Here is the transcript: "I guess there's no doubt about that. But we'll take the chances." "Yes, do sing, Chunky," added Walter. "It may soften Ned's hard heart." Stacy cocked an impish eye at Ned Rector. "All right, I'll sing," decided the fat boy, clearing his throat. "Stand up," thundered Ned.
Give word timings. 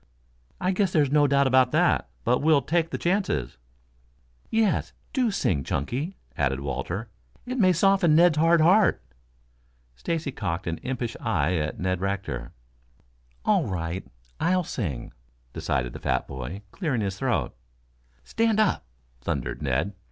"I 0.59 0.71
guess 0.71 0.91
there's 0.91 1.11
no 1.11 1.27
doubt 1.27 1.45
about 1.45 1.71
that. 1.73 2.09
But 2.23 2.39
we'll 2.41 2.63
take 2.63 2.89
the 2.89 2.97
chances." 2.97 3.59
"Yes, 4.49 4.93
do 5.13 5.29
sing, 5.29 5.63
Chunky," 5.63 6.17
added 6.35 6.59
Walter. 6.59 7.09
"It 7.45 7.59
may 7.59 7.71
soften 7.71 8.15
Ned's 8.15 8.39
hard 8.39 8.61
heart." 8.61 9.03
Stacy 9.95 10.31
cocked 10.31 10.65
an 10.65 10.79
impish 10.79 11.15
eye 11.21 11.53
at 11.57 11.79
Ned 11.79 12.01
Rector. 12.01 12.51
"All 13.45 13.67
right, 13.67 14.03
I'll 14.39 14.63
sing," 14.63 15.13
decided 15.53 15.93
the 15.93 15.99
fat 15.99 16.27
boy, 16.27 16.63
clearing 16.71 17.01
his 17.01 17.19
throat. 17.19 17.53
"Stand 18.23 18.59
up," 18.59 18.87
thundered 19.21 19.61
Ned. 19.61 19.93